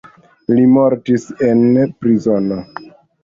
Li 0.53 0.63
mortis 0.77 1.27
en 1.49 1.61
prizono. 2.05 2.57